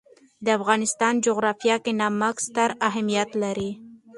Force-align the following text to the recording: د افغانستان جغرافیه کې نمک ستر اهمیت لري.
د 0.45 0.47
افغانستان 0.59 1.13
جغرافیه 1.25 1.77
کې 1.83 1.91
نمک 2.01 2.35
ستر 2.47 2.69
اهمیت 2.87 3.29
لري. 3.43 3.71